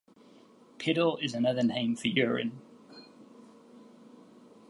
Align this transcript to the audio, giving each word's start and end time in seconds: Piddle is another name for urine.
Piddle 0.79 1.21
is 1.21 1.35
another 1.35 1.61
name 1.61 1.95
for 1.95 2.07
urine. 2.07 2.59